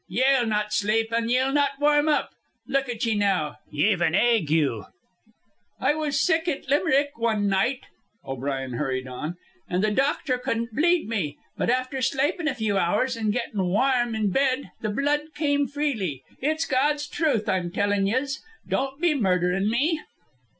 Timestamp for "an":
4.01-4.15, 9.69-9.81, 13.15-13.29